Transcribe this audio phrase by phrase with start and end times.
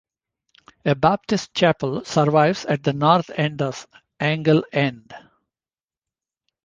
[0.83, 3.85] A Baptist chapel survives at the north end of
[4.19, 5.13] Angle End.